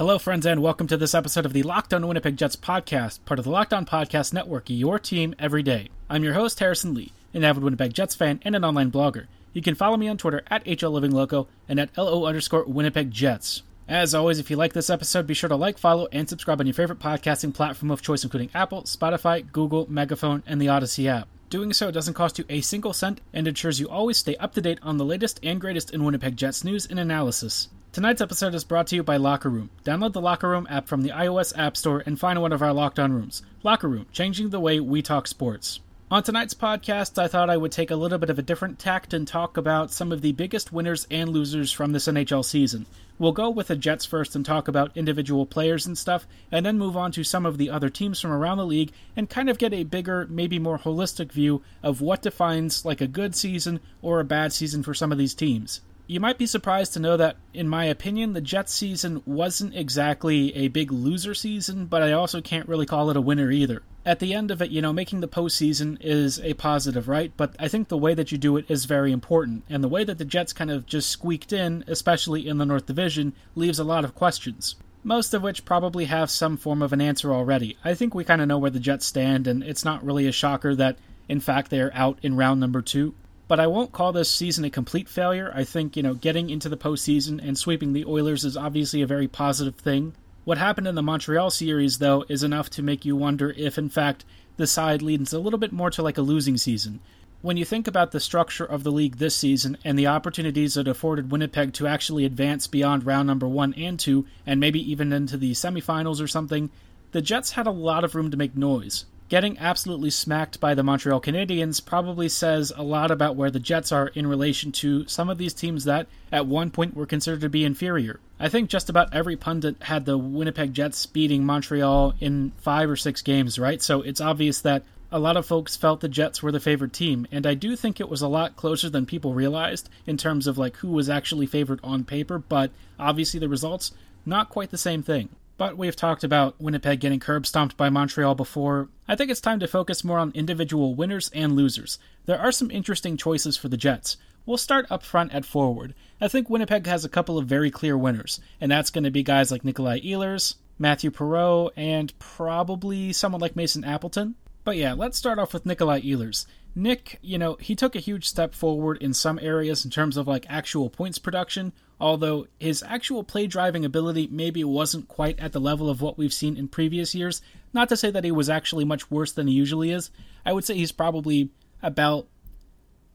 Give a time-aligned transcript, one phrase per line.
[0.00, 3.38] Hello, friends, and welcome to this episode of the Locked On Winnipeg Jets podcast, part
[3.38, 5.90] of the Locked On Podcast Network, your team every day.
[6.08, 9.26] I'm your host, Harrison Lee, an avid Winnipeg Jets fan and an online blogger.
[9.52, 13.62] You can follow me on Twitter at HLLivingLoco and at LO underscore Winnipeg Jets.
[13.86, 16.66] As always, if you like this episode, be sure to like, follow, and subscribe on
[16.66, 21.28] your favorite podcasting platform of choice, including Apple, Spotify, Google, Megaphone, and the Odyssey app.
[21.50, 24.62] Doing so doesn't cost you a single cent and ensures you always stay up to
[24.62, 27.68] date on the latest and greatest in Winnipeg Jets news and analysis.
[27.92, 29.68] Tonight's episode is brought to you by Locker Room.
[29.84, 32.72] Download the Locker Room app from the iOS App Store and find one of our
[32.72, 33.42] locked on rooms.
[33.64, 35.80] Locker Room, changing the way we talk sports.
[36.08, 39.12] On tonight's podcast, I thought I would take a little bit of a different tact
[39.12, 42.86] and talk about some of the biggest winners and losers from this NHL season.
[43.18, 46.78] We'll go with the Jets first and talk about individual players and stuff, and then
[46.78, 49.58] move on to some of the other teams from around the league and kind of
[49.58, 54.20] get a bigger, maybe more holistic view of what defines like a good season or
[54.20, 57.36] a bad season for some of these teams you might be surprised to know that,
[57.54, 62.40] in my opinion, the Jets season wasn't exactly a big loser season, but I also
[62.40, 63.84] can't really call it a winner either.
[64.04, 67.32] At the end of it, you know, making the postseason is a positive, right?
[67.36, 70.02] But I think the way that you do it is very important, and the way
[70.02, 73.84] that the Jets kind of just squeaked in, especially in the North Division, leaves a
[73.84, 74.74] lot of questions.
[75.04, 77.78] Most of which probably have some form of an answer already.
[77.84, 80.32] I think we kind of know where the Jets stand, and it's not really a
[80.32, 83.14] shocker that, in fact, they are out in round number two
[83.50, 85.50] but I won't call this season a complete failure.
[85.52, 89.08] I think, you know, getting into the postseason and sweeping the Oilers is obviously a
[89.08, 90.12] very positive thing.
[90.44, 93.88] What happened in the Montreal series, though, is enough to make you wonder if, in
[93.88, 94.24] fact,
[94.56, 97.00] the side leans a little bit more to like a losing season.
[97.42, 100.86] When you think about the structure of the league this season and the opportunities it
[100.86, 105.36] afforded Winnipeg to actually advance beyond round number one and two, and maybe even into
[105.36, 106.70] the semifinals or something,
[107.10, 109.06] the Jets had a lot of room to make noise.
[109.30, 113.92] Getting absolutely smacked by the Montreal Canadiens probably says a lot about where the Jets
[113.92, 117.48] are in relation to some of these teams that at one point were considered to
[117.48, 118.18] be inferior.
[118.40, 122.96] I think just about every pundit had the Winnipeg Jets beating Montreal in five or
[122.96, 123.80] six games, right?
[123.80, 124.82] So it's obvious that
[125.12, 128.00] a lot of folks felt the Jets were the favorite team, and I do think
[128.00, 131.46] it was a lot closer than people realized in terms of like who was actually
[131.46, 133.92] favored on paper, but obviously the results
[134.26, 135.28] not quite the same thing.
[135.60, 138.88] But we've talked about Winnipeg getting curb stomped by Montreal before.
[139.06, 141.98] I think it's time to focus more on individual winners and losers.
[142.24, 144.16] There are some interesting choices for the Jets.
[144.46, 145.94] We'll start up front at forward.
[146.18, 149.22] I think Winnipeg has a couple of very clear winners, and that's going to be
[149.22, 154.36] guys like Nikolai Ehlers, Matthew Perreault, and probably someone like Mason Appleton.
[154.64, 156.46] But yeah, let's start off with Nikolai Ehlers.
[156.74, 160.28] Nick, you know, he took a huge step forward in some areas in terms of
[160.28, 165.60] like actual points production, although his actual play driving ability maybe wasn't quite at the
[165.60, 167.42] level of what we've seen in previous years.
[167.72, 170.10] Not to say that he was actually much worse than he usually is.
[170.44, 171.50] I would say he's probably
[171.82, 172.26] about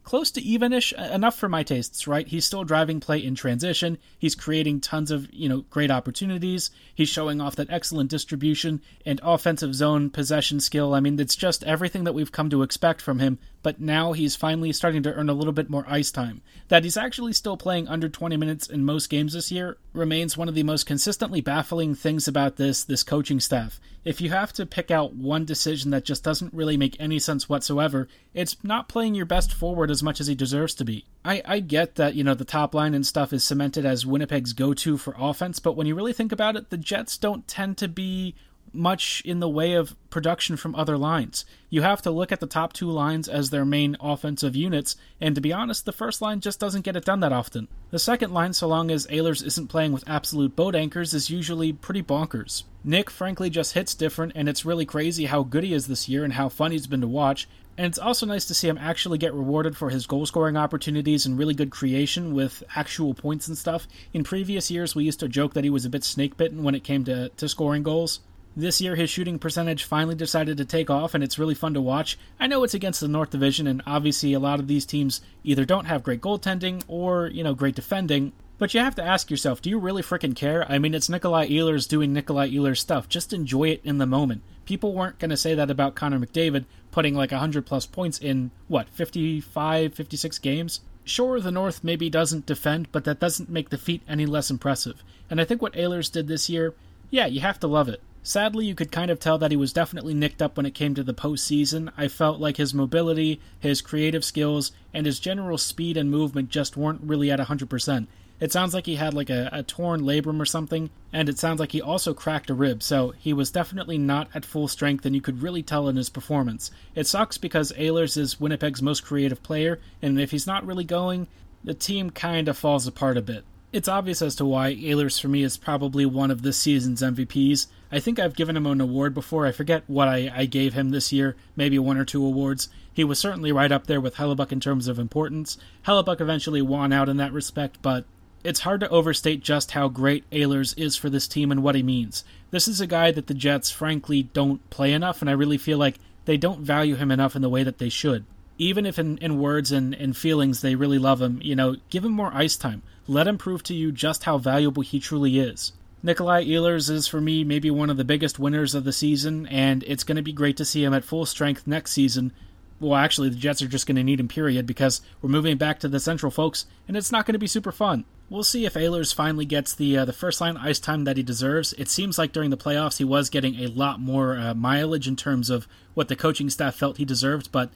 [0.05, 2.27] close to evenish enough for my tastes right?
[2.27, 3.97] He's still driving play in transition.
[4.17, 6.69] He's creating tons of you know great opportunities.
[6.93, 10.93] He's showing off that excellent distribution and offensive zone possession skill.
[10.93, 14.35] I mean it's just everything that we've come to expect from him but now he's
[14.35, 17.87] finally starting to earn a little bit more ice time that he's actually still playing
[17.87, 21.95] under 20 minutes in most games this year remains one of the most consistently baffling
[21.95, 26.05] things about this this coaching staff if you have to pick out one decision that
[26.05, 30.21] just doesn't really make any sense whatsoever, it's not playing your best forward as much
[30.21, 31.05] as he deserves to be.
[31.25, 34.53] I, I get that, you know, the top line and stuff is cemented as Winnipeg's
[34.53, 37.79] go to for offense, but when you really think about it, the Jets don't tend
[37.79, 38.35] to be
[38.75, 41.45] much in the way of production from other lines.
[41.69, 45.35] You have to look at the top two lines as their main offensive units, and
[45.35, 47.67] to be honest, the first line just doesn't get it done that often.
[47.91, 51.73] The second line, so long as Ehlers isn't playing with absolute boat anchors, is usually
[51.73, 52.63] pretty bonkers.
[52.83, 56.23] Nick, frankly, just hits different, and it's really crazy how good he is this year
[56.23, 57.47] and how fun he's been to watch.
[57.77, 61.25] And it's also nice to see him actually get rewarded for his goal scoring opportunities
[61.25, 63.87] and really good creation with actual points and stuff.
[64.13, 66.75] In previous years, we used to joke that he was a bit snake bitten when
[66.75, 68.21] it came to, to scoring goals.
[68.57, 71.81] This year, his shooting percentage finally decided to take off, and it's really fun to
[71.81, 72.17] watch.
[72.39, 75.65] I know it's against the North Division, and obviously, a lot of these teams either
[75.65, 78.31] don't have great goaltending or, you know, great defending.
[78.57, 80.65] But you have to ask yourself, do you really freaking care?
[80.71, 83.09] I mean, it's Nikolai Ehlers doing Nikolai Ehlers stuff.
[83.09, 84.41] Just enjoy it in the moment.
[84.63, 88.51] People weren't going to say that about Connor McDavid putting like 100 plus points in,
[88.69, 90.79] what, 55, 56 games?
[91.03, 95.03] Sure, the North maybe doesn't defend, but that doesn't make the feat any less impressive.
[95.29, 96.73] And I think what Ehlers did this year,
[97.09, 98.01] yeah, you have to love it.
[98.27, 100.95] Sadly, you could kind of tell that he was definitely nicked up when it came
[100.95, 101.91] to the postseason.
[101.95, 106.75] I felt like his mobility, his creative skills, and his general speed and movement just
[106.75, 108.07] weren't really at 100%.
[108.39, 111.59] It sounds like he had like a, a, torn labrum or something, and it sounds
[111.59, 115.13] like he also cracked a rib, so he was definitely not at full strength, and
[115.13, 116.71] you could really tell in his performance.
[116.95, 121.27] It sucks because Ehlers is Winnipeg's most creative player, and if he's not really going,
[121.63, 123.45] the team kind of falls apart a bit.
[123.75, 127.67] It's obvious as to why Ehlers for me is probably one of this season's MVPs.
[127.91, 129.45] I think I've given him an award before.
[129.45, 132.69] I forget what I, I gave him this year, maybe one or two awards.
[132.93, 135.57] He was certainly right up there with Hellebuyck in terms of importance.
[135.85, 138.05] Hellebuyck eventually won out in that respect, but
[138.45, 141.83] it's hard to overstate just how great Ehlers is for this team and what he
[141.83, 142.23] means.
[142.51, 145.77] This is a guy that the Jets, frankly, don't play enough, and I really feel
[145.77, 148.23] like they don't value him enough in the way that they should.
[148.57, 152.05] Even if in, in words and, and feelings they really love him, you know, give
[152.05, 152.81] him more ice time.
[153.07, 155.73] Let him prove to you just how valuable he truly is.
[156.01, 159.83] Nikolai Ehlers is for me maybe one of the biggest winners of the season, and
[159.87, 162.31] it's going to be great to see him at full strength next season.
[162.79, 165.79] Well, actually, the Jets are just going to need him, period, because we're moving back
[165.79, 168.05] to the Central, folks, and it's not going to be super fun.
[168.29, 171.23] We'll see if Ehlers finally gets the uh, the first line ice time that he
[171.23, 171.73] deserves.
[171.73, 175.15] It seems like during the playoffs he was getting a lot more uh, mileage in
[175.15, 177.69] terms of what the coaching staff felt he deserved, but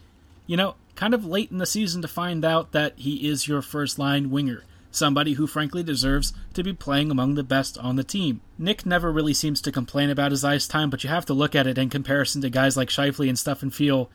[0.49, 3.61] you know, kind of late in the season to find out that he is your
[3.61, 8.03] first line winger somebody who frankly deserves to be playing among the best on the
[8.03, 8.41] team.
[8.57, 11.53] Nick never really seems to complain about his ice time, but you have to look
[11.53, 14.09] at it in comparison to guys like Scheifele and stuff and feel,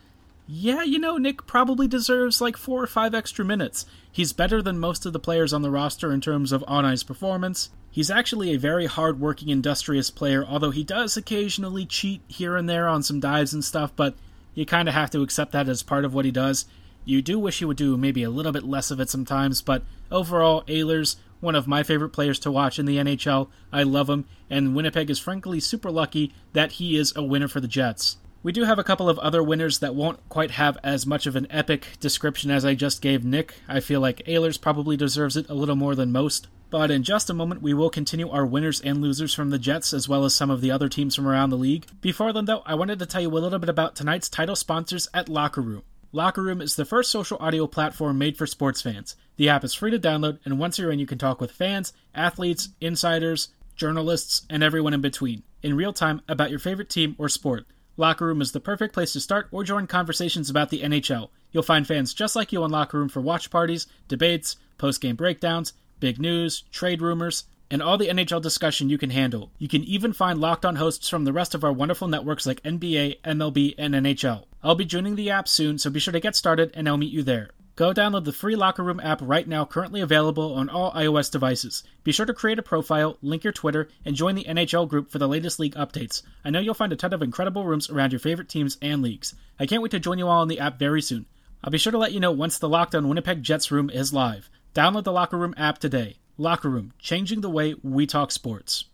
[0.48, 3.86] yeah, you know, Nick probably deserves like four or five extra minutes.
[4.10, 7.04] He's better than most of the players on the roster in terms of on ice
[7.04, 7.70] performance.
[7.88, 12.68] He's actually a very hard working, industrious player, although he does occasionally cheat here and
[12.68, 14.16] there on some dives and stuff, but
[14.54, 16.66] you kind of have to accept that as part of what he does.
[17.04, 19.82] You do wish he would do maybe a little bit less of it sometimes, but
[20.10, 23.48] overall, Ehlers, one of my favorite players to watch in the NHL.
[23.72, 27.60] I love him, and Winnipeg is frankly super lucky that he is a winner for
[27.60, 28.16] the Jets.
[28.42, 31.36] We do have a couple of other winners that won't quite have as much of
[31.36, 33.54] an epic description as I just gave Nick.
[33.66, 36.48] I feel like Ehlers probably deserves it a little more than most.
[36.74, 39.94] But in just a moment, we will continue our winners and losers from the Jets,
[39.94, 41.86] as well as some of the other teams from around the league.
[42.00, 45.08] Before then, though, I wanted to tell you a little bit about tonight's title sponsors
[45.14, 45.84] at Locker Room.
[46.10, 49.14] Locker Room is the first social audio platform made for sports fans.
[49.36, 51.92] The app is free to download, and once you're in, you can talk with fans,
[52.12, 57.28] athletes, insiders, journalists, and everyone in between, in real time about your favorite team or
[57.28, 57.66] sport.
[57.96, 61.28] Locker Room is the perfect place to start or join conversations about the NHL.
[61.52, 65.14] You'll find fans just like you on Locker Room for watch parties, debates, post game
[65.14, 65.72] breakdowns,
[66.04, 69.50] big news, trade rumors, and all the NHL discussion you can handle.
[69.56, 72.62] You can even find locked on hosts from the rest of our wonderful networks like
[72.62, 74.44] NBA, MLB, and NHL.
[74.62, 77.10] I'll be joining the app soon, so be sure to get started and I'll meet
[77.10, 77.52] you there.
[77.74, 81.82] Go download the free Locker Room app right now, currently available on all iOS devices.
[82.02, 85.18] Be sure to create a profile, link your Twitter, and join the NHL group for
[85.18, 86.20] the latest league updates.
[86.44, 89.34] I know you'll find a ton of incredible rooms around your favorite teams and leagues.
[89.58, 91.24] I can't wait to join you all in the app very soon.
[91.64, 94.12] I'll be sure to let you know once the Locked On Winnipeg Jets room is
[94.12, 94.50] live.
[94.74, 96.16] Download the Locker Room app today.
[96.36, 98.86] Locker Room, changing the way we talk sports.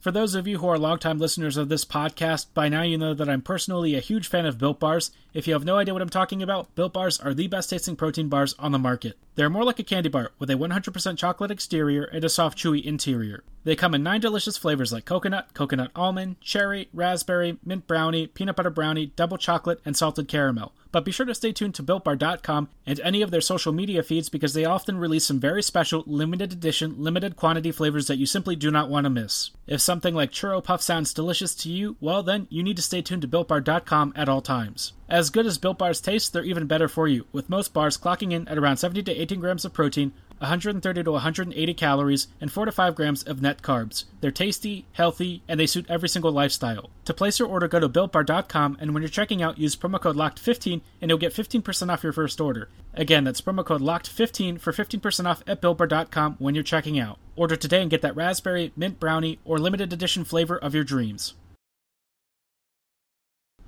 [0.00, 3.14] For those of you who are longtime listeners of this podcast, by now you know
[3.14, 5.12] that I'm personally a huge fan of Built Bars.
[5.34, 7.96] If you have no idea what I'm talking about, Built Bars are the best tasting
[7.96, 9.18] protein bars on the market.
[9.34, 12.84] They're more like a candy bar with a 100% chocolate exterior and a soft, chewy
[12.84, 13.42] interior.
[13.64, 18.54] They come in nine delicious flavors like coconut, coconut almond, cherry, raspberry, mint brownie, peanut
[18.56, 20.72] butter brownie, double chocolate, and salted caramel.
[20.92, 24.28] But be sure to stay tuned to BuiltBar.com and any of their social media feeds
[24.28, 28.54] because they often release some very special, limited edition, limited quantity flavors that you simply
[28.54, 29.50] do not want to miss.
[29.66, 33.02] If something like Churro Puff sounds delicious to you, well then, you need to stay
[33.02, 34.92] tuned to BuiltBar.com at all times.
[35.08, 38.32] As good as Built Bars taste, they're even better for you, with most bars clocking
[38.32, 42.66] in at around 70 to 18 grams of protein, 130 to 180 calories, and 4
[42.66, 44.04] to 5 grams of net carbs.
[44.20, 46.90] They're tasty, healthy, and they suit every single lifestyle.
[47.04, 50.16] To place your order, go to BuiltBar.com, and when you're checking out, use promo code
[50.16, 52.68] LOCKED15, and you'll get 15% off your first order.
[52.94, 57.18] Again, that's promo code LOCKED15 for 15% off at BuiltBar.com when you're checking out.
[57.36, 61.34] Order today and get that raspberry, mint brownie, or limited edition flavor of your dreams.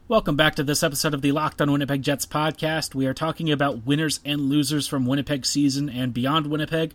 [0.08, 2.94] Welcome back to this episode of the Locked on Winnipeg Jets podcast.
[2.94, 6.94] We are talking about winners and losers from Winnipeg season and beyond Winnipeg.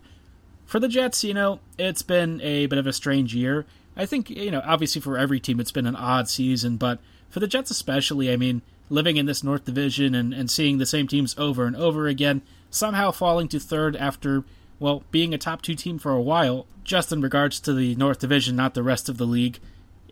[0.64, 3.66] For the Jets, you know, it's been a bit of a strange year.
[3.98, 7.38] I think, you know, obviously for every team it's been an odd season, but for
[7.38, 11.06] the Jets especially, I mean, living in this North Division and, and seeing the same
[11.06, 12.40] teams over and over again,
[12.70, 14.42] somehow falling to third after,
[14.80, 18.20] well, being a top two team for a while, just in regards to the North
[18.20, 19.60] Division, not the rest of the league.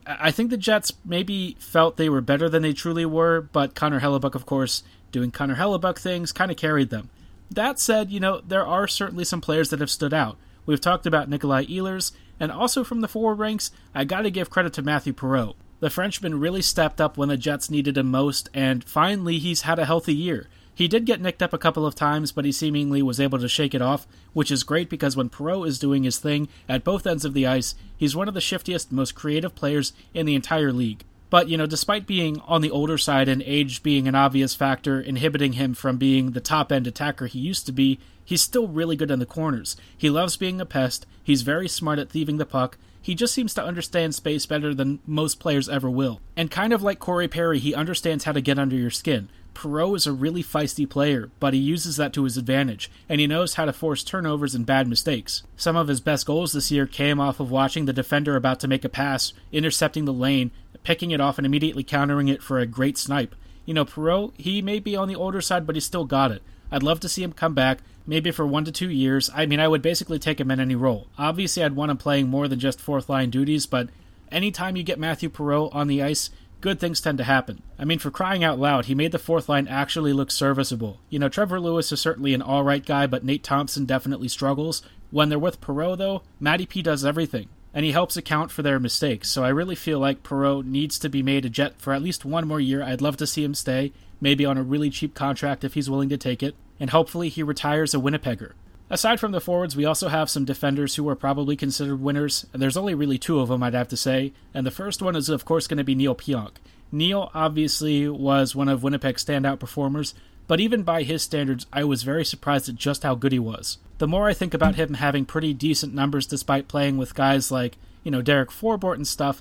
[0.06, 4.00] I think the Jets maybe felt they were better than they truly were, but Connor
[4.00, 7.10] Hellebuyck, of course, doing Connor Hellebuyck things, kind of carried them.
[7.50, 10.36] That said, you know, there are certainly some players that have stood out.
[10.66, 14.72] We've talked about Nikolai Ehlers, And also from the forward ranks, I gotta give credit
[14.74, 15.56] to Matthew Perreault.
[15.80, 19.78] The Frenchman really stepped up when the Jets needed him most, and finally he's had
[19.78, 20.48] a healthy year.
[20.74, 23.48] He did get nicked up a couple of times, but he seemingly was able to
[23.48, 27.06] shake it off, which is great because when Perreault is doing his thing at both
[27.06, 30.72] ends of the ice, he's one of the shiftiest, most creative players in the entire
[30.72, 31.04] league.
[31.28, 35.00] But, you know, despite being on the older side and age being an obvious factor
[35.00, 38.96] inhibiting him from being the top end attacker he used to be, he's still really
[38.96, 39.76] good in the corners.
[39.96, 43.54] He loves being a pest, he's very smart at thieving the puck, he just seems
[43.54, 46.20] to understand space better than most players ever will.
[46.36, 49.28] And kind of like Corey Perry, he understands how to get under your skin.
[49.54, 53.26] Perreault is a really feisty player, but he uses that to his advantage, and he
[53.26, 55.42] knows how to force turnovers and bad mistakes.
[55.56, 58.68] Some of his best goals this year came off of watching the defender about to
[58.68, 60.50] make a pass, intercepting the lane,
[60.84, 63.34] picking it off and immediately countering it for a great snipe.
[63.66, 66.42] You know, Perreault, he may be on the older side, but he's still got it.
[66.70, 69.30] I'd love to see him come back, maybe for one to two years.
[69.34, 71.08] I mean, I would basically take him in any role.
[71.18, 73.88] Obviously, I'd want him playing more than just fourth line duties, but
[74.30, 76.30] anytime you get Matthew Perreault on the ice,
[76.60, 77.62] good things tend to happen.
[77.78, 81.00] I mean, for crying out loud, he made the fourth line actually look serviceable.
[81.08, 84.82] You know, Trevor Lewis is certainly an alright guy, but Nate Thompson definitely struggles.
[85.10, 88.80] When they're with Perreault, though, Matty P does everything and he helps account for their
[88.80, 89.30] mistakes.
[89.30, 92.24] So I really feel like Perreault needs to be made a Jet for at least
[92.24, 92.82] one more year.
[92.82, 96.08] I'd love to see him stay, maybe on a really cheap contract if he's willing
[96.08, 98.52] to take it, and hopefully he retires a Winnipegger.
[98.92, 102.44] Aside from the forwards, we also have some defenders who are probably considered winners.
[102.52, 105.14] And there's only really two of them, I'd have to say, and the first one
[105.14, 106.56] is, of course, going to be Neil Pionk.
[106.90, 110.12] Neil obviously was one of Winnipeg's standout performers,
[110.48, 113.78] but even by his standards, I was very surprised at just how good he was.
[113.98, 117.76] The more I think about him having pretty decent numbers despite playing with guys like,
[118.02, 119.40] you know, Derek Forbort and stuff,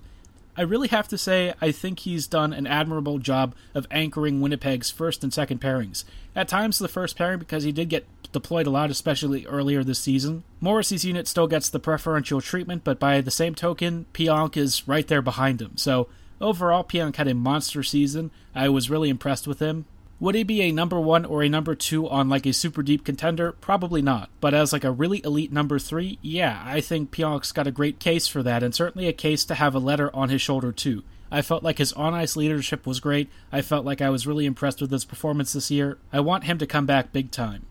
[0.60, 4.92] I really have to say I think he's done an admirable job of anchoring Winnipeg's
[4.92, 6.04] first and second pairings.
[6.36, 10.00] At times the first pairing because he did get deployed a lot, especially earlier this
[10.00, 10.44] season.
[10.60, 15.08] Morrissey's unit still gets the preferential treatment, but by the same token, Pionk is right
[15.08, 15.78] there behind him.
[15.78, 16.10] So
[16.42, 18.30] overall, Pionk had a monster season.
[18.54, 19.86] I was really impressed with him.
[20.22, 23.06] Would he be a number one or a number two on like a super deep
[23.06, 23.54] contender?
[23.54, 24.30] Probably not.
[24.42, 28.00] But as like a really elite number three, yeah, I think Pionk's got a great
[28.00, 31.04] case for that, and certainly a case to have a letter on his shoulder too.
[31.32, 33.30] I felt like his on ice leadership was great.
[33.52, 35.98] I felt like I was really impressed with his performance this year.
[36.12, 37.66] I want him to come back big time.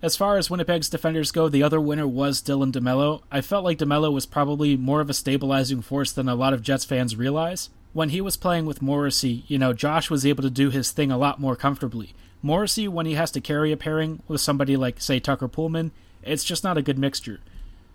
[0.00, 3.20] As far as Winnipeg's defenders go, the other winner was Dylan DeMello.
[3.30, 6.62] I felt like DeMello was probably more of a stabilizing force than a lot of
[6.62, 10.50] Jets fans realize when he was playing with Morrissey, you know, Josh was able to
[10.50, 12.14] do his thing a lot more comfortably.
[12.42, 15.90] Morrissey, when he has to carry a pairing with somebody like, say, Tucker Poolman,
[16.22, 17.40] it's just not a good mixture.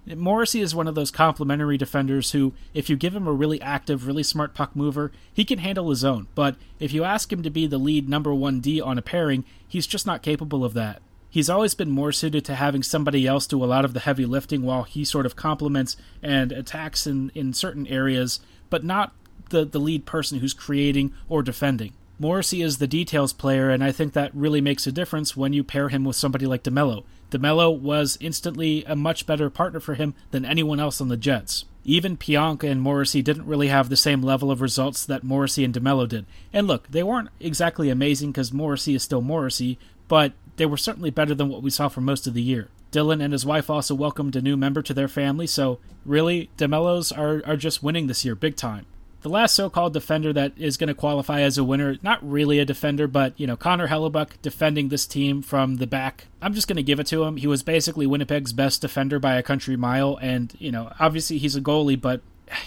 [0.05, 4.05] Morrissey is one of those complementary defenders who, if you give him a really active,
[4.05, 6.27] really smart puck mover, he can handle his own.
[6.35, 9.45] But if you ask him to be the lead number one D on a pairing,
[9.67, 11.01] he's just not capable of that.
[11.27, 14.25] He's always been more suited to having somebody else do a lot of the heavy
[14.25, 19.11] lifting while he sort of complements and attacks in, in certain areas, but not
[19.49, 21.93] the, the lead person who's creating or defending.
[22.17, 25.65] Morrissey is the details player, and I think that really makes a difference when you
[25.65, 27.03] pair him with somebody like DeMello.
[27.29, 31.65] DeMello was instantly a much better partner for him than anyone else on the Jets.
[31.83, 35.73] Even Pionk and Morrissey didn't really have the same level of results that Morrissey and
[35.73, 36.25] DeMello did.
[36.53, 41.09] And look, they weren't exactly amazing because Morrissey is still Morrissey, but they were certainly
[41.09, 42.69] better than what we saw for most of the year.
[42.91, 47.15] Dylan and his wife also welcomed a new member to their family, so really, DeMellos
[47.15, 48.85] are, are just winning this year big time.
[49.25, 52.63] The last so-called defender that is going to qualify as a winner, not really a
[52.63, 56.27] defender, but you know Connor Hellebuyck defending this team from the back.
[56.43, 57.37] I'm just going to give it to him.
[57.37, 61.55] He was basically Winnipeg's best defender by a country mile, and you know obviously he's
[61.55, 62.21] a goalie, but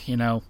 [0.04, 0.42] you know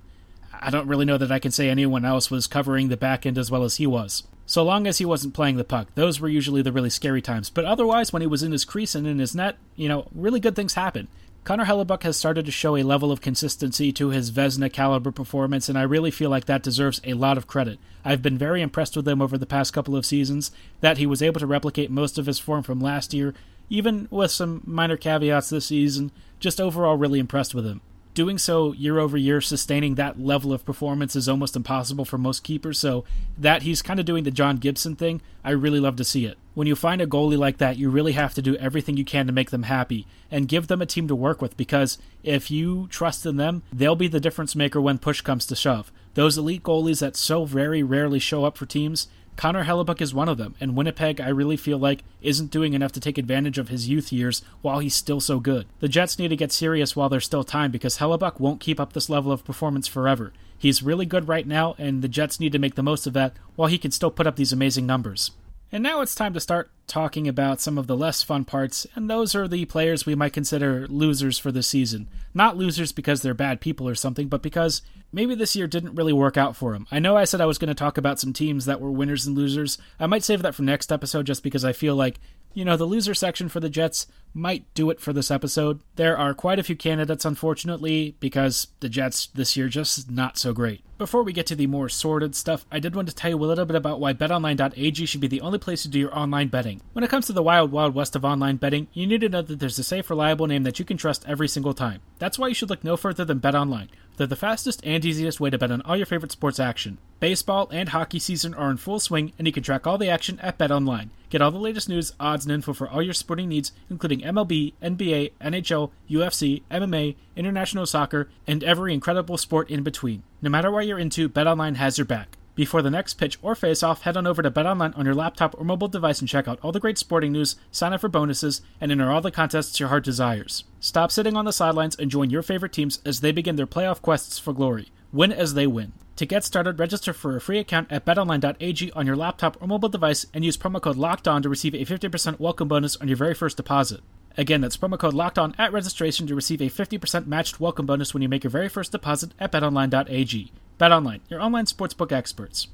[0.59, 3.37] I don't really know that I can say anyone else was covering the back end
[3.37, 4.23] as well as he was.
[4.47, 7.51] So long as he wasn't playing the puck, those were usually the really scary times.
[7.51, 10.41] But otherwise, when he was in his crease and in his net, you know, really
[10.41, 11.09] good things happen.
[11.45, 15.69] Connor Hellebuyck has started to show a level of consistency to his Vezina caliber performance,
[15.69, 17.79] and I really feel like that deserves a lot of credit.
[18.05, 21.23] I've been very impressed with him over the past couple of seasons, that he was
[21.23, 23.33] able to replicate most of his form from last year,
[23.71, 27.81] even with some minor caveats this season, just overall really impressed with him
[28.19, 32.43] doing so year over year, sustaining that level of performance is almost impossible for most
[32.43, 32.77] keepers.
[32.77, 33.05] So
[33.39, 36.37] that he's kind of doing the John Gibson thing, I really love to see it.
[36.59, 39.29] When you find a goalie like that, you really have to do everything you can
[39.29, 42.89] to make them happy and give them a team to work with because if you
[42.91, 45.93] trust in them, they'll be the difference maker when push comes to shove.
[46.15, 50.29] Those elite goalies that so very rarely show up for teams, Connor Hellebuyck is one
[50.29, 53.69] of them, and Winnipeg, I really feel like, isn't doing enough to take advantage of
[53.69, 55.69] his youth years while he's still so good.
[55.79, 58.95] The Jets need to get serious while there's still time because Hellebuyck won't keep up
[58.95, 60.33] this level of performance forever.
[60.59, 63.35] He's really good right now, and the Jets need to make the most of that
[63.55, 65.31] while he can still put up these amazing numbers.
[65.71, 69.11] And now it's time to start talking about some of the less fun parts, and
[69.11, 72.09] those are the players we might consider losers for the season.
[72.33, 74.81] Not losers because they're bad people or something, but because
[75.13, 76.87] maybe this year didn't really work out for them.
[76.91, 79.27] I know I said I was going to talk about some teams that were winners
[79.27, 79.77] and losers.
[80.01, 82.19] I might save that for next episode just because I feel like
[82.59, 85.81] you know, the loser section for the Jets might do it for this episode.
[85.95, 90.53] There are quite a few candidates, unfortunately, because the Jets this year just not so
[90.53, 90.83] great.
[90.99, 93.47] Before we get to the more sordid stuff, I did want to tell you a
[93.47, 96.81] little bit about why betonline.ag should be the only place to do your online betting.
[96.95, 99.43] When it comes to the wild, wild west of online betting, you need to know
[99.43, 102.01] that there's a safe, reliable name that you can trust every single time.
[102.19, 103.91] That's why you should look no further than BetOnline.
[104.17, 106.99] They're the fastest and easiest way to bet on all your favorite sports action.
[107.21, 110.39] Baseball and hockey season are in full swing, and you can track all the action
[110.39, 111.09] at BetOnline.
[111.31, 114.75] Get all the latest news, odds, and info for all your sporting needs, including MLB,
[114.81, 120.23] NBA, NHL, UFC, MMA, international soccer, and every incredible sport in between.
[120.41, 122.39] No matter what you're into, BetOnline has your back.
[122.55, 125.65] Before the next pitch or face-off, head on over to BetOnline on your laptop or
[125.65, 128.93] mobile device and check out all the great sporting news, sign up for bonuses, and
[128.93, 130.65] enter all the contests your heart desires.
[130.79, 134.01] Stop sitting on the sidelines and join your favorite teams as they begin their playoff
[134.01, 134.89] quests for glory.
[135.13, 135.93] Win as they win.
[136.19, 139.89] To get started, register for a free account at betonline.ag on your laptop or mobile
[139.89, 143.35] device and use promo code LOCKEDON to receive a 50% welcome bonus on your very
[143.35, 144.01] first deposit.
[144.37, 148.21] Again, that's promo code LOCKEDON at registration to receive a 50% matched welcome bonus when
[148.25, 150.51] you make your very first deposit at betonline.ag.
[150.81, 152.67] BetOnline, your online sportsbook experts.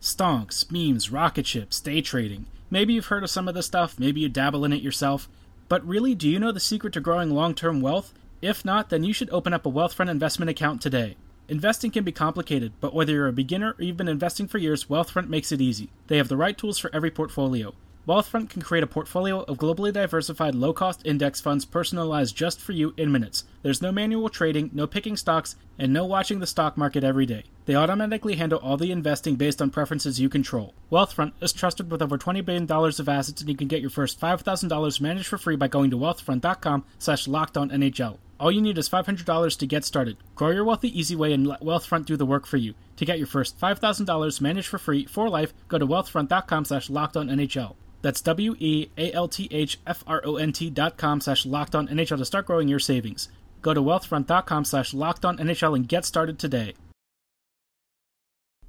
[0.00, 2.46] Stonks, memes, rocket ships, day trading.
[2.70, 5.28] Maybe you've heard of some of this stuff, maybe you dabble in it yourself.
[5.68, 8.12] But really, do you know the secret to growing long term wealth?
[8.42, 11.14] If not, then you should open up a Wealthfront investment account today.
[11.50, 14.84] Investing can be complicated, but whether you're a beginner or you've been investing for years,
[14.84, 15.90] Wealthfront makes it easy.
[16.06, 17.74] They have the right tools for every portfolio.
[18.06, 22.70] Wealthfront can create a portfolio of globally diversified low cost index funds personalized just for
[22.70, 23.42] you in minutes.
[23.62, 27.42] There's no manual trading, no picking stocks, and no watching the stock market every day.
[27.66, 30.72] They automatically handle all the investing based on preferences you control.
[30.92, 34.20] Wealthfront is trusted with over $20 billion of assets, and you can get your first
[34.20, 38.18] $5,000 managed for free by going to wealthfront.com slash lockedonnhl.
[38.40, 40.16] All you need is $500 to get started.
[40.34, 42.72] Grow your wealth the easy way and let Wealthfront do the work for you.
[42.96, 47.74] To get your first $5,000 managed for free for life, go to wealthfront.com slash lockedonnhl.
[48.00, 51.44] That's W E A L T H F R O N T dot com slash
[51.44, 53.28] NHL to start growing your savings.
[53.60, 56.72] Go to wealthfront.com slash NHL and get started today.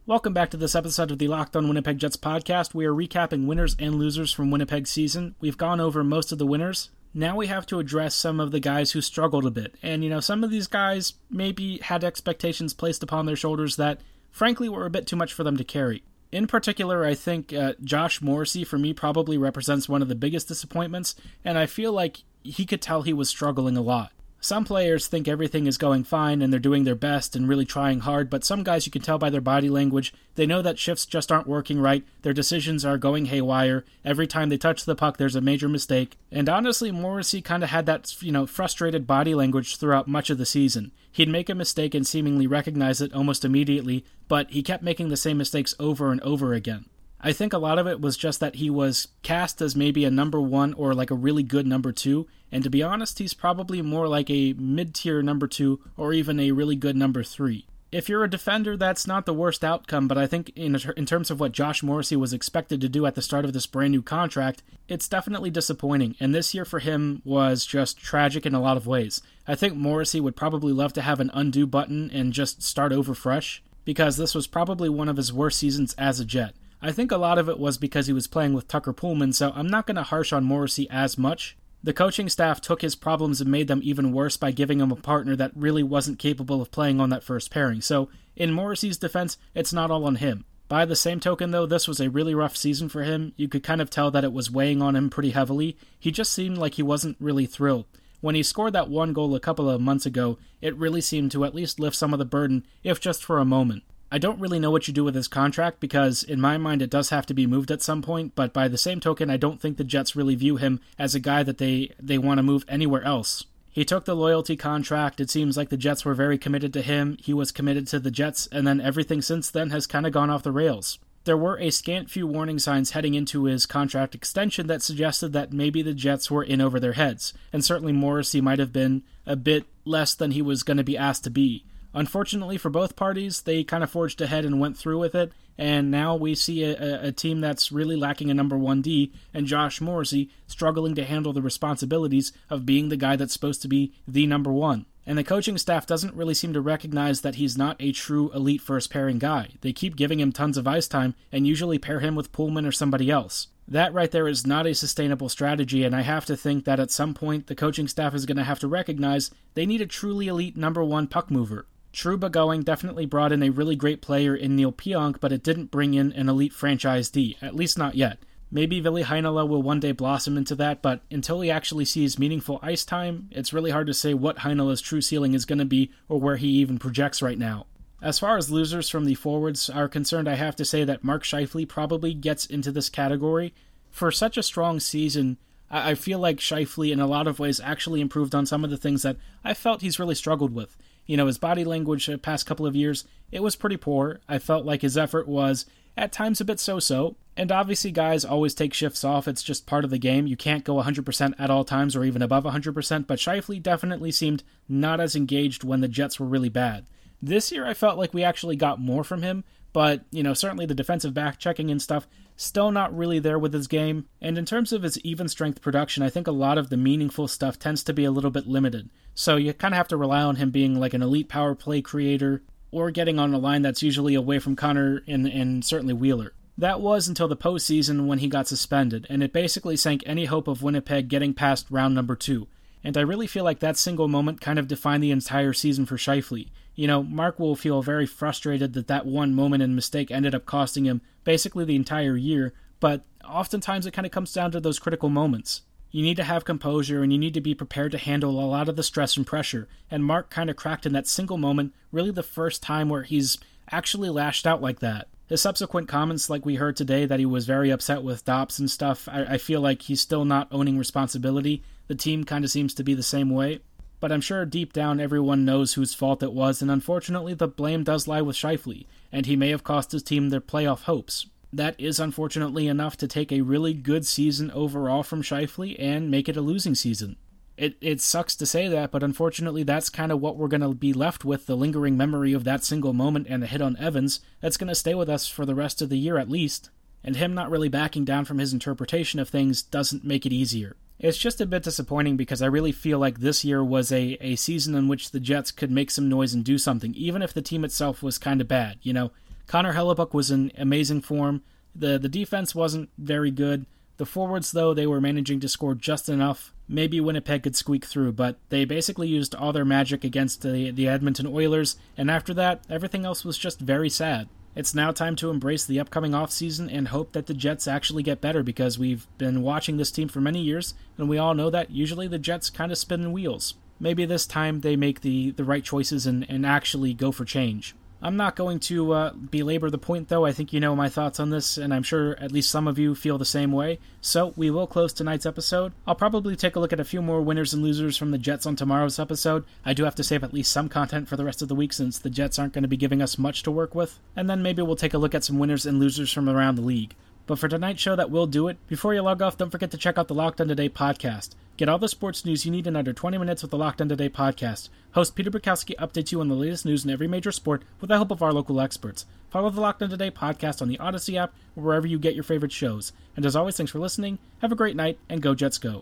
[0.06, 2.74] Welcome back to this episode of the Locked On Winnipeg Jets podcast.
[2.74, 5.36] We are recapping winners and losers from Winnipeg's season.
[5.40, 6.90] We've gone over most of the winners.
[7.14, 9.76] Now we have to address some of the guys who struggled a bit.
[9.84, 14.00] And, you know, some of these guys maybe had expectations placed upon their shoulders that,
[14.32, 16.04] frankly, were a bit too much for them to carry.
[16.32, 20.48] In particular, I think uh, Josh Morrissey, for me, probably represents one of the biggest
[20.48, 24.14] disappointments, and I feel like he could tell he was struggling a lot.
[24.44, 28.00] Some players think everything is going fine and they're doing their best and really trying
[28.00, 31.06] hard, but some guys you can tell by their body language, they know that shifts
[31.06, 35.18] just aren't working right, their decisions are going haywire, every time they touch the puck
[35.18, 36.18] there's a major mistake.
[36.32, 40.40] And honestly, Morrissey kind of had that, you know, frustrated body language throughout much of
[40.40, 40.92] the season.
[41.12, 45.18] He'd make a mistake and seemingly recognize it almost immediately, but he kept making the
[45.18, 46.86] same mistakes over and over again.
[47.24, 50.12] I think a lot of it was just that he was cast as maybe a
[50.12, 52.28] number one or like a really good number two.
[52.52, 56.40] And to be honest, he's probably more like a mid tier number two or even
[56.40, 57.68] a really good number three.
[57.92, 61.30] If you're a defender, that's not the worst outcome, but I think in, in terms
[61.30, 64.02] of what Josh Morrissey was expected to do at the start of this brand new
[64.02, 66.16] contract, it's definitely disappointing.
[66.18, 69.22] And this year for him was just tragic in a lot of ways.
[69.46, 73.14] I think Morrissey would probably love to have an undo button and just start over
[73.14, 76.56] fresh, because this was probably one of his worst seasons as a Jet.
[76.82, 79.52] I think a lot of it was because he was playing with Tucker Poolman, so
[79.56, 81.56] I'm not going to harsh on Morrissey as much.
[81.84, 84.96] The coaching staff took his problems and made them even worse by giving him a
[84.96, 87.82] partner that really wasn't capable of playing on that first pairing.
[87.82, 90.46] So, in Morrissey's defense, it's not all on him.
[90.68, 93.34] By the same token, though, this was a really rough season for him.
[93.36, 95.78] You could kind of tell that it was weighing on him pretty heavily.
[96.00, 97.86] He just seemed like he wasn't really thrilled.
[98.22, 101.44] When he scored that one goal a couple of months ago, it really seemed to
[101.44, 103.84] at least lift some of the burden, if just for a moment.
[104.14, 106.90] I don't really know what you do with his contract because, in my mind, it
[106.90, 108.36] does have to be moved at some point.
[108.36, 111.20] But by the same token, I don't think the Jets really view him as a
[111.20, 113.46] guy that they, they want to move anywhere else.
[113.72, 115.22] He took the loyalty contract.
[115.22, 117.18] It seems like the Jets were very committed to him.
[117.22, 120.30] He was committed to the Jets, and then everything since then has kind of gone
[120.30, 121.00] off the rails.
[121.24, 125.54] There were a scant few warning signs heading into his contract extension that suggested that
[125.54, 129.38] maybe the Jets were in over their heads, and certainly Morrissey might have been a
[129.38, 131.64] bit less than he was going to be asked to be.
[131.94, 135.92] Unfortunately for both parties, they kind of forged ahead and went through with it, and
[135.92, 139.82] now we see a, a, team that's really lacking a number one D, and Josh
[139.82, 144.26] Morrissey struggling to handle the responsibilities of being the guy that's supposed to be the
[144.26, 144.86] number one.
[145.06, 148.62] And the coaching staff doesn't really seem to recognize that he's not a true elite
[148.62, 149.50] first pairing guy.
[149.62, 152.72] They keep giving him tons of ice time and usually pair him with Poolman or
[152.72, 153.48] somebody else.
[153.68, 156.92] That right there is not a sustainable strategy, and I have to think that at
[156.92, 160.28] some point the coaching staff is going to have to recognize they need a truly
[160.28, 161.66] elite number one puck mover.
[161.94, 165.72] Trouba going definitely brought in a really great player in Neil Pionk, but it didn't
[165.72, 168.20] bring in an elite franchise D, at least not yet.
[168.50, 172.60] Maybe Ville Heinola will one day blossom into that, but until he actually sees meaningful
[172.62, 175.92] ice time, it's really hard to say what Heinola's true ceiling is going to be
[176.10, 177.66] or where he even projects right now.
[178.02, 181.24] As far as losers from the forwards are concerned, I have to say that Mark
[181.24, 183.54] Scheifele probably gets into this category.
[183.90, 185.38] For such a strong season,
[185.70, 188.78] I feel like Scheifele, in a lot of ways, actually improved on some of the
[188.78, 190.76] things that I felt he's really struggled with.
[191.06, 194.20] You know, his body language the past couple of years, it was pretty poor.
[194.28, 195.66] I felt like his effort was
[195.98, 197.16] at times a bit so so.
[197.38, 199.28] And obviously, guys always take shifts off.
[199.28, 200.28] It's just part of the game.
[200.28, 204.44] You can't go 100% at all times or even above 100%, but Scheifele definitely seemed
[204.68, 206.88] not as engaged when the Jets were really bad.
[207.22, 210.66] This year, I felt like we actually got more from him, but, you know, certainly
[210.66, 214.06] the defensive back checking and stuff, still not really there with his game.
[214.22, 217.28] And in terms of his even strength production, I think a lot of the meaningful
[217.28, 218.90] stuff tends to be a little bit limited.
[219.14, 221.82] So you kind of have to rely on him being like an elite power play
[221.82, 226.34] creator or getting on a line that's usually away from Connor and, and certainly Wheeler.
[226.58, 230.48] That was until the postseason when he got suspended, and it basically sank any hope
[230.48, 232.48] of Winnipeg getting past round number two.
[232.84, 235.98] And I really feel like that single moment kind of defined the entire season for
[235.98, 236.50] Scheifele.
[236.76, 240.46] You know, Mark will feel very frustrated that that one moment and mistake ended up
[240.46, 244.80] costing him basically the entire year, but oftentimes it kind of comes down to those
[244.80, 245.62] critical moments.
[245.92, 248.70] You need to have composure and you need to be prepared to handle a lot
[248.70, 249.68] of the stress and pressure.
[249.90, 253.38] And Mark kind of cracked in that single moment, really the first time where he's
[253.70, 255.08] actually lashed out like that.
[255.28, 258.70] His subsequent comments, like we heard today, that he was very upset with Dops and
[258.70, 261.64] stuff, I, I feel like he's still not owning responsibility.
[261.88, 263.60] The team kind of seems to be the same way.
[264.02, 267.86] But I'm sure deep down everyone knows whose fault it was, and unfortunately the blame
[267.86, 271.76] does lie with Scheifele, and he may have cost his team their playoff hopes that
[271.80, 276.38] is unfortunately enough to take a really good season overall from Scheifele and make it
[276.38, 277.18] a losing season.
[277.58, 280.74] It, it sucks to say that, but unfortunately, that's kind of what we're going to
[280.74, 284.22] be left with the lingering memory of that single moment and the hit on Evans.
[284.40, 286.70] That's going to stay with us for the rest of the year at least.
[287.04, 290.76] And him not really backing down from his interpretation of things doesn't make it easier.
[291.02, 294.36] It's just a bit disappointing because I really feel like this year was a, a
[294.36, 297.42] season in which the Jets could make some noise and do something, even if the
[297.42, 298.78] team itself was kind of bad.
[298.84, 299.12] You know,
[299.48, 301.42] Connor Hellebuyck was in amazing form.
[301.76, 303.66] The the defense wasn't very good.
[303.98, 306.54] The forwards, though, they were managing to score just enough.
[306.68, 310.88] Maybe Winnipeg could squeak through, but they basically used all their magic against the, the
[310.88, 314.28] Edmonton Oilers, and after that, everything else was just very sad.
[314.54, 318.20] It's now time to embrace the upcoming offseason and hope that the Jets actually get
[318.20, 321.72] better because we've been watching this team for many years, and we all know that
[321.72, 323.54] usually the Jets kind of spin in wheels.
[323.80, 327.76] Maybe this time they make the, the right choices and, and actually go for change.
[328.04, 330.26] I'm not going to uh, belabor the point, though.
[330.26, 332.80] I think you know my thoughts on this, and I'm sure at least some of
[332.80, 333.80] you feel the same way.
[334.02, 335.74] So we will close tonight's episode.
[335.86, 338.48] I'll probably take a look at a few more winners and losers from the Jets
[338.48, 339.46] on tomorrow's episode.
[339.64, 341.74] I do have to save at least some content for the rest of the week
[341.74, 344.00] since the Jets aren't going to be giving us much to work with.
[344.16, 346.64] And then maybe we'll take a look at some winners and losers from around the
[346.64, 346.96] league.
[347.32, 348.58] But for tonight's show, that will do it.
[348.68, 351.30] Before you log off, don't forget to check out the Locked On Today podcast.
[351.56, 353.88] Get all the sports news you need in under 20 minutes with the Locked On
[353.88, 354.68] Today podcast.
[354.96, 357.96] Host Peter Bukowski updates you on the latest news in every major sport with the
[357.96, 359.06] help of our local experts.
[359.30, 362.26] Follow the Locked On Today podcast on the Odyssey app or wherever you get your
[362.26, 362.92] favorite shows.
[363.16, 364.20] And as always, thanks for listening.
[364.42, 365.80] Have a great night, and go Jets go.